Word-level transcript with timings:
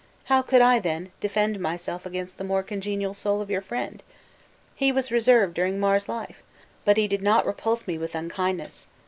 How 0.23 0.41
could 0.41 0.63
I, 0.63 0.79
then, 0.79 1.11
defend 1.19 1.59
myself 1.59 2.07
against 2.07 2.39
the 2.39 2.43
more 2.43 2.63
congenial 2.63 3.13
soul 3.13 3.39
of 3.39 3.51
your 3.51 3.61
friend? 3.61 4.01
He 4.73 4.91
was 4.91 5.11
reserved 5.11 5.53
during 5.53 5.79
Mar's 5.79 6.09
life! 6.09 6.41
but 6.85 6.97
he 6.97 7.07
did 7.07 7.21
not 7.21 7.45
repulse 7.45 7.85
me 7.85 7.99
with 7.99 8.15
unkindness. 8.15 8.87